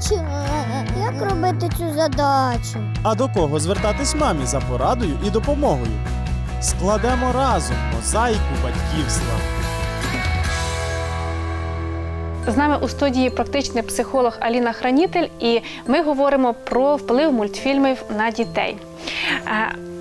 [0.00, 0.24] бачу.
[1.00, 2.78] Як робити цю задачу?
[3.02, 5.92] А до кого звертатись мамі за порадою і допомогою?
[6.60, 9.34] Складемо разом мозаїку батьківства.
[12.46, 18.30] З нами у студії практичний психолог Аліна Хранітель, і ми говоримо про вплив мультфільмів на
[18.30, 18.76] дітей.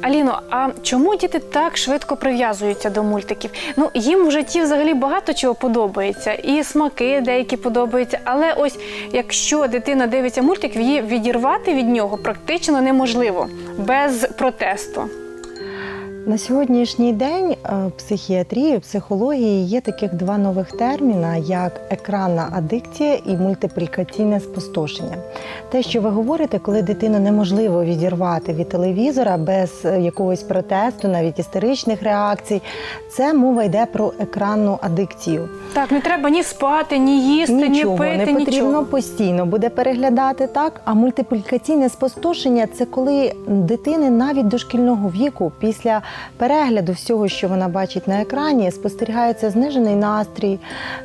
[0.01, 3.51] Аліно, а чому діти так швидко прив'язуються до мультиків?
[3.75, 8.19] Ну їм в житті взагалі багато чого подобається, і смаки деякі подобаються.
[8.23, 8.79] Але ось
[9.13, 13.47] якщо дитина дивиться мультик, її відірвати від нього практично неможливо
[13.77, 15.09] без протесту.
[16.25, 22.49] На сьогоднішній день е, в психіатрії, в психології є таких два нових терміна, як екранна
[22.55, 25.15] адикція і мультиплікаційне спустошення.
[25.69, 31.39] Те, що ви говорите, коли дитину неможливо відірвати від телевізора без е, якогось протесту, навіть
[31.39, 32.61] істеричних реакцій,
[33.11, 35.49] це мова йде про екранну адикцію.
[35.73, 38.85] Так, не треба ні спати, ні їсти, Нічого ні пити, не потрібно нічого.
[38.85, 40.81] постійно буде переглядати так.
[40.85, 46.01] А мультиплікаційне спустошення це коли дитини навіть дошкільного віку, після
[46.37, 50.59] перегляду всього, що вона бачить на екрані, спостерігається знижений настрій,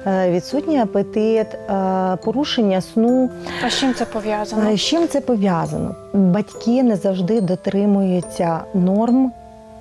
[0.06, 3.30] е, відсутній апетит, е, порушення сну.
[3.64, 4.70] А з чим це пов'язано?
[4.70, 5.94] Е, З чим це пов'язано?
[6.12, 9.32] Батьки не завжди дотримуються норм.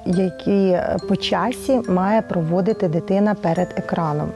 [0.05, 0.77] Які
[1.09, 4.29] по часі має проводити дитина перед екраном.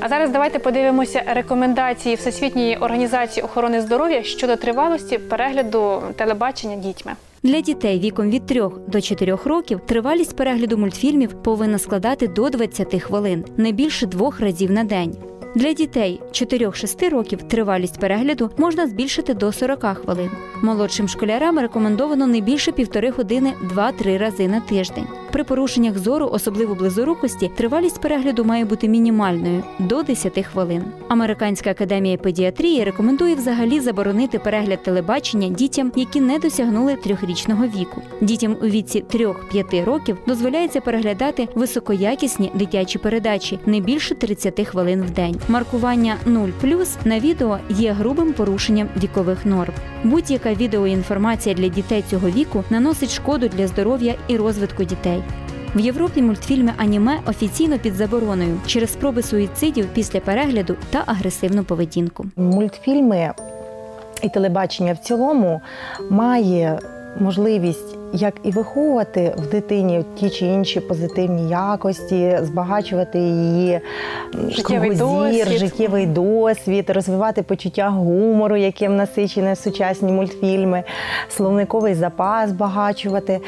[0.00, 7.12] А зараз давайте подивимося рекомендації Всесвітньої організації охорони здоров'я щодо тривалості перегляду телебачення дітьми.
[7.42, 13.02] Для дітей віком від 3 до 4 років тривалість перегляду мультфільмів повинна складати до 20
[13.02, 15.16] хвилин, не більше двох разів на день.
[15.54, 20.30] Для дітей 4-6 років тривалість перегляду можна збільшити до 40 хвилин.
[20.62, 25.06] Молодшим школярам рекомендовано не більше півтори години 2-3 рази на тиждень.
[25.32, 30.84] При порушеннях зору, особливо близорукості, тривалість перегляду має бути мінімальною до 10 хвилин.
[31.08, 38.02] Американська академія педіатрії рекомендує взагалі заборонити перегляд телебачення дітям, які не досягнули трьохрічного віку.
[38.20, 45.10] Дітям у віці 3-5 років дозволяється переглядати високоякісні дитячі передачі не більше 30 хвилин в
[45.10, 45.39] день.
[45.48, 49.72] Маркування 0+, на відео є грубим порушенням вікових норм.
[50.04, 55.22] Будь-яка відеоінформація для дітей цього віку наносить шкоду для здоров'я і розвитку дітей.
[55.74, 62.26] В Європі мультфільми аніме офіційно під забороною через спроби суїцидів після перегляду та агресивну поведінку.
[62.36, 63.32] Мультфільми
[64.22, 65.60] і телебачення в цілому
[66.10, 66.78] має
[67.20, 73.80] можливість як і виховувати в дитині ті чи інші позитивні якості, збагачувати її
[74.48, 75.58] Життєвий кругозір, досвід.
[75.58, 80.82] життєвий досвід, розвивати почуття гумору, яким насичені сучасні мультфільми,
[81.28, 83.40] словниковий запас збагачувати.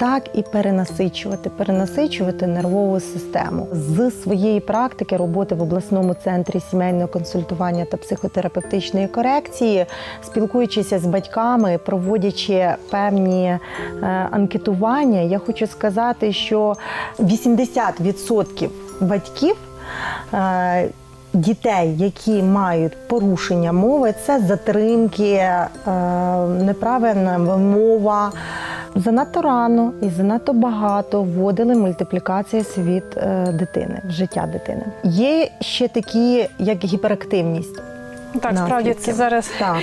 [0.00, 7.84] Так і перенасичувати, перенасичувати нервову систему з своєї практики роботи в обласному центрі сімейного консультування
[7.84, 9.86] та психотерапевтичної корекції,
[10.22, 13.58] спілкуючися з батьками, проводячи певні е,
[14.30, 16.74] анкетування, я хочу сказати, що
[17.18, 18.68] 80%
[19.00, 19.56] батьків.
[20.34, 20.88] е,
[21.32, 25.68] Дітей, які мають порушення мови, це затримки, е,
[26.46, 28.32] неправильна мова.
[28.94, 34.82] Занадто рано і занадто багато вводили мультиплікації світ е, дитини, життя дитини.
[35.04, 37.80] Є ще такі, як гіперактивність.
[38.40, 39.76] Так, справді це зараз Так.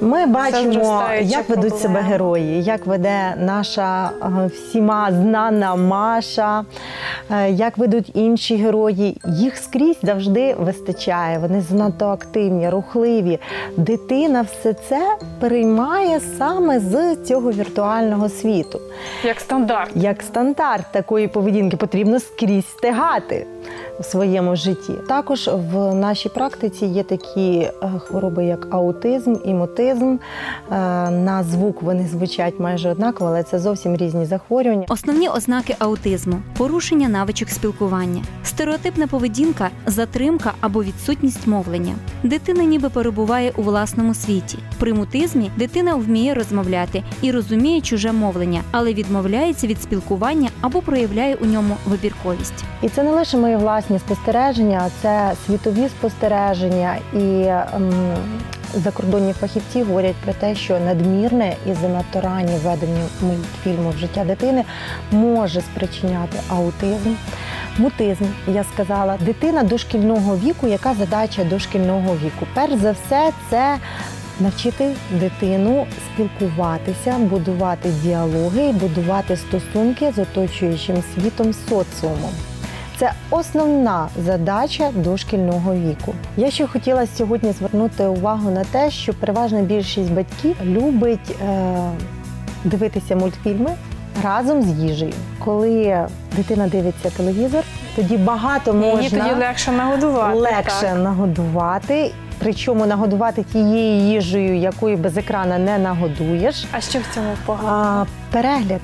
[0.00, 6.64] Ми бачимо, як ведуть себе герої, як веде наша е, всіма знана Маша,
[7.30, 9.20] е, як ведуть інші герої.
[9.26, 11.38] Їх скрізь завжди вистачає.
[11.38, 13.38] Вони занадто активні, рухливі.
[13.76, 18.80] Дитина все це переймає саме з цього віртуального світу.
[19.24, 19.90] як стандарт.
[19.94, 23.46] Як стандарт такої поведінки потрібно скрізь стигати
[24.00, 24.92] в своєму житті.
[25.08, 30.16] Також в нашій практиці є такі е, хвороби, як аутизм і мотизм.
[30.16, 30.20] Е,
[31.10, 34.86] На звук вони звучать майже однаково, але це зовсім різні захворювання.
[34.88, 41.94] Основні ознаки аутизму порушення навичок спілкування, стереотипна поведінка, затримка або відсутність мовлення.
[42.22, 44.58] Дитина ніби перебуває у власному світі.
[44.78, 51.34] При мутизмі дитина вміє розмовляти і розуміє чуже мовлення, але відмовляється від спілкування або проявляє
[51.34, 52.64] у ньому вибірковість.
[52.82, 56.96] І це не лише мої власні спостереження, це світові спостереження.
[57.12, 57.44] І
[57.76, 57.92] ем,
[58.74, 64.64] закордонні фахівці говорять про те, що надмірне і занадто раннє введення мультфільму в життя дитини
[65.12, 67.14] може спричиняти аутизм.
[67.78, 70.66] Мутизм, я сказала, дитина дошкільного віку.
[70.66, 72.46] Яка задача дошкільного віку?
[72.54, 73.78] Перш за все, це
[74.40, 82.53] навчити дитину спілкуватися, будувати діалоги і будувати стосунки з оточуючим світом соціумом.
[82.98, 86.14] Це основна задача дошкільного віку.
[86.36, 91.74] Я ще хотіла сьогодні звернути увагу на те, що переважна більшість батьків любить е,
[92.64, 93.70] дивитися мультфільми
[94.24, 95.12] разом з їжею.
[95.44, 96.06] Коли
[96.36, 97.64] дитина дивиться телевізор,
[97.96, 100.38] тоді багато Її тоді легше нагодувати.
[100.38, 100.98] легше так.
[100.98, 102.10] нагодувати.
[102.38, 106.66] Причому нагодувати тією їжею, якою без екрана не нагодуєш.
[106.72, 107.68] А що в цьому погано?
[107.68, 108.80] А, перегляд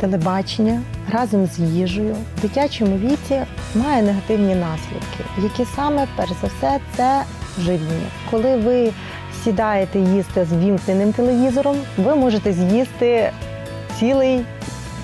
[0.00, 0.82] телебачення
[1.12, 3.42] разом з їжею в дитячому віці
[3.74, 7.22] має негативні наслідки, які саме перш за все це
[7.58, 8.08] живлення.
[8.30, 8.92] Коли ви
[9.44, 13.30] сідаєте їсти з вімкненим телевізором, ви можете з'їсти
[13.98, 14.44] цілий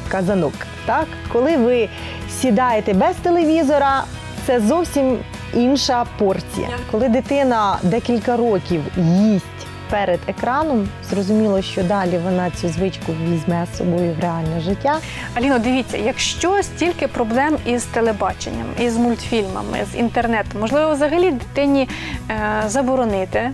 [0.08, 0.54] казанок.
[0.86, 1.88] Так, коли ви
[2.30, 4.04] сідаєте без телевізора,
[4.46, 5.18] це зовсім
[5.54, 6.68] інша порція.
[6.90, 9.59] Коли дитина декілька років їсть
[9.90, 14.98] перед екраном, зрозуміло, що далі вона цю звичку візьме з собою в реальне життя.
[15.34, 21.88] Аліно, дивіться, якщо стільки проблем із телебаченням, із мультфільмами, з інтернетом, можливо, взагалі дитині
[22.30, 23.50] е, заборонити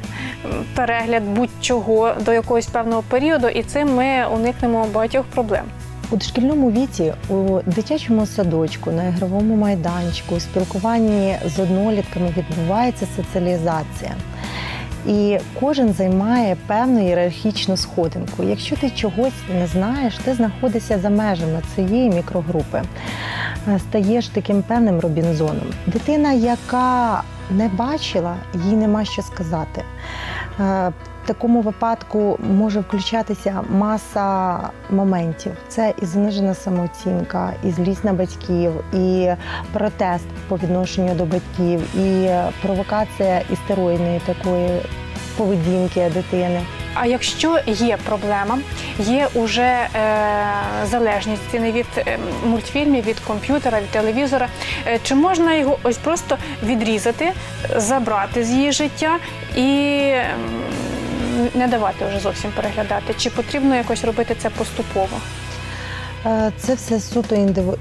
[0.75, 5.65] перегляд будь-чого до якогось певного періоду, і цим ми уникнемо багатьох проблем.
[6.11, 14.15] У дошкільному віці у дитячому садочку, на ігровому майданчику, у спілкуванні з однолітками відбувається соціалізація.
[15.09, 18.43] І кожен займає певну ієрархічну сходинку.
[18.43, 22.83] Якщо ти чогось не знаєш, ти знаходишся за межами цієї мікрогрупи,
[23.79, 25.67] стаєш таким певним робінзоном.
[25.87, 29.83] Дитина, яка не бачила, їй нема що сказати.
[30.61, 30.93] Е,
[31.25, 34.59] В такому випадку може включатися маса
[34.91, 35.53] моментів.
[35.69, 39.31] Це і занижена самооцінка, і злість на батьків, і
[39.73, 42.31] протест по відношенню до батьків, і
[42.63, 44.69] провокація істероїдної такої
[45.37, 46.61] поведінки дитини.
[47.01, 48.59] А якщо є проблема,
[48.99, 49.89] є уже е,
[50.91, 54.49] залежність дитини від е, мультфільмів, від комп'ютера, від телевізора,
[54.87, 57.33] е, чи можна його ось просто відрізати,
[57.77, 59.17] забрати з її життя
[59.57, 59.63] і
[61.55, 63.15] не давати вже зовсім переглядати?
[63.19, 65.17] Чи потрібно якось робити це поступово?
[66.27, 67.35] Е, Це все суто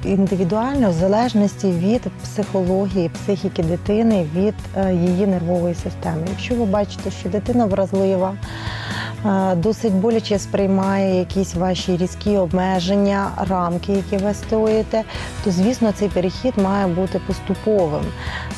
[0.04, 4.56] індивідуально, в залежності від психології, психіки дитини, від
[5.08, 6.28] її нервової системи.
[6.30, 8.34] Якщо ви бачите, що дитина вразлива,
[9.56, 15.04] досить боляче сприймає якісь ваші різкі обмеження, рамки, які ви стоїте,
[15.44, 18.04] то звісно цей перехід має бути поступовим.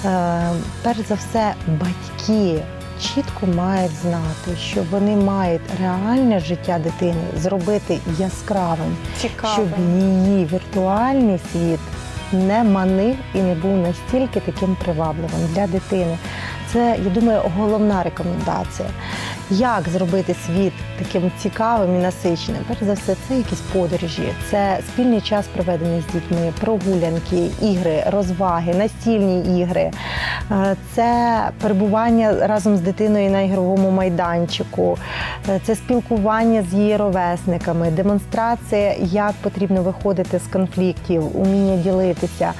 [0.05, 0.41] Е,
[0.83, 2.63] Перш за все, батьки.
[3.01, 9.53] Чітко мають знати, що вони мають реальне життя дитини зробити яскравим, Цікаво.
[9.53, 9.67] щоб
[9.99, 11.79] її віртуальний світ
[12.31, 16.17] не манив і не був настільки таким привабливим для дитини.
[16.73, 18.89] Це, я думаю, головна рекомендація.
[19.49, 22.61] Як зробити світ таким цікавим і насиченим?
[22.67, 28.73] Перш за все, це якісь подорожі, це спільний час проведений з дітьми, прогулянки, ігри, розваги,
[28.73, 29.91] настільні ігри,
[30.95, 34.97] це перебування разом з дитиною на ігровому майданчику,
[35.49, 42.53] Е, це спілкування з її ровесниками, демонстрація, як потрібно виходити з конфліктів, уміння ділитися,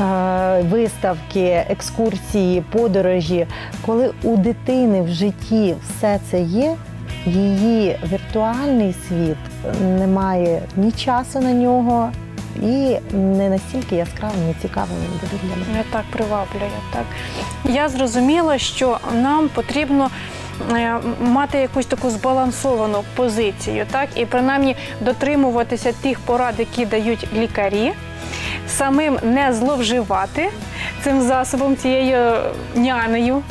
[0.00, 3.46] е, виставки, екскурсії, подорожі.
[3.86, 6.74] Коли у дитини в житті все це є,
[7.26, 9.36] її віртуальний світ
[9.98, 12.10] не має ні часу на нього.
[12.62, 15.66] І не настільки яскравим, не цікавим буде для неї.
[15.72, 16.70] Не так приваблює.
[16.92, 17.04] Так
[17.64, 20.10] я зрозуміла, що нам потрібно.
[20.72, 27.92] е, Мати якусь таку збалансовану позицію, так і принаймні дотримуватися тих порад, які дають лікарі,
[28.68, 30.50] самим не зловживати
[31.04, 32.36] цим засобом, цією
[32.74, 33.42] нянею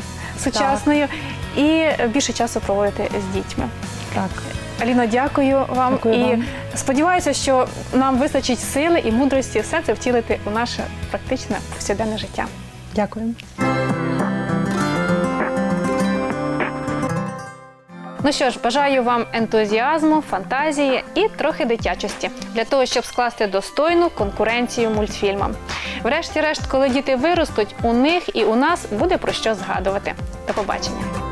[0.43, 1.07] сучасною,
[1.57, 3.65] і більше часу проводити з дітьми.
[4.15, 4.29] Так.
[4.82, 6.46] Аліно, дякую вам Дякую і вам.
[6.75, 12.46] сподіваюся, що нам вистачить сили і мудрості все це втілити у наше практичне повсякденне життя.
[12.96, 13.34] Дякую.
[18.25, 24.10] Ну що ж, бажаю вам ентузіазму, фантазії і трохи дитячості для того, щоб скласти достойну
[24.10, 25.56] конкуренцію мультфільмам.
[26.03, 30.13] Врешті-решт, коли діти виростуть, у них і у нас буде про що згадувати.
[30.48, 31.23] До побачення.